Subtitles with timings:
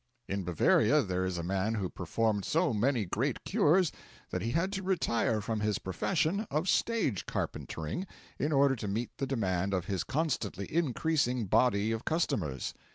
[0.27, 3.91] In Bavaria there is a man who performed so many great cures
[4.31, 8.07] that he had to retire from his profession of stage carpentering
[8.39, 12.73] in order to meet the demand of his constantly increasing body of customers.